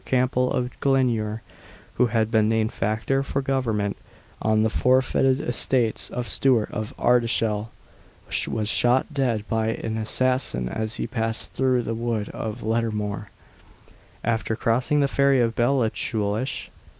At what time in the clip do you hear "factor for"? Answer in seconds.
2.73-3.39